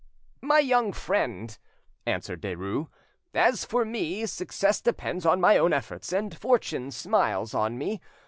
"My 0.41 0.57
young 0.57 0.93
friend," 0.93 1.55
answered 2.07 2.41
Derues, 2.41 2.87
"as 3.35 3.63
for 3.63 3.85
me, 3.85 4.25
success 4.25 4.81
depends 4.81 5.27
on 5.27 5.39
my 5.39 5.59
own 5.59 5.73
efforts, 5.73 6.11
and 6.11 6.35
fortune 6.35 6.89
smiles 6.89 7.53
on 7.53 7.77
me. 7.77 8.01